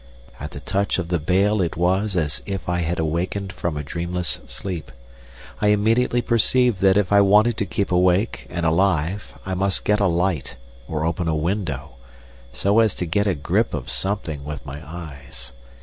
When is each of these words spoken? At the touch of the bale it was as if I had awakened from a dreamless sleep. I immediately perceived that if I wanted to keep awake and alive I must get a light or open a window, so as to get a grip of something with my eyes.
At 0.39 0.49
the 0.49 0.59
touch 0.59 0.97
of 0.97 1.09
the 1.09 1.19
bale 1.19 1.61
it 1.61 1.77
was 1.77 2.15
as 2.15 2.41
if 2.47 2.67
I 2.67 2.79
had 2.79 2.97
awakened 2.97 3.53
from 3.53 3.77
a 3.77 3.83
dreamless 3.83 4.41
sleep. 4.47 4.91
I 5.61 5.67
immediately 5.67 6.23
perceived 6.23 6.81
that 6.81 6.97
if 6.97 7.13
I 7.13 7.21
wanted 7.21 7.55
to 7.57 7.67
keep 7.67 7.91
awake 7.91 8.47
and 8.49 8.65
alive 8.65 9.37
I 9.45 9.53
must 9.53 9.85
get 9.85 9.99
a 9.99 10.07
light 10.07 10.55
or 10.87 11.05
open 11.05 11.27
a 11.27 11.35
window, 11.35 11.97
so 12.51 12.79
as 12.79 12.95
to 12.95 13.05
get 13.05 13.27
a 13.27 13.35
grip 13.35 13.75
of 13.75 13.91
something 13.91 14.43
with 14.43 14.65
my 14.65 14.81
eyes. 14.83 15.53